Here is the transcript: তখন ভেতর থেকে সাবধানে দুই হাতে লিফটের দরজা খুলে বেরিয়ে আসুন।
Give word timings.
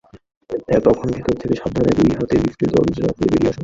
তখন 0.85 1.07
ভেতর 1.15 1.35
থেকে 1.41 1.55
সাবধানে 1.55 1.91
দুই 1.97 2.09
হাতে 2.17 2.35
লিফটের 2.37 2.69
দরজা 2.75 3.05
খুলে 3.09 3.29
বেরিয়ে 3.31 3.49
আসুন। 3.51 3.59